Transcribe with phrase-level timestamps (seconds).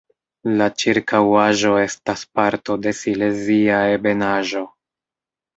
[0.61, 4.65] La ĉirkaŭaĵo estas parto de Silezia ebenaĵo.